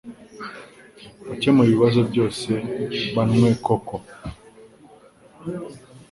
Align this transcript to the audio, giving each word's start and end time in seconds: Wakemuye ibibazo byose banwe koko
Wakemuye 1.27 1.69
ibibazo 1.71 1.99
byose 2.09 2.49
banwe 3.15 3.49
koko 3.65 3.95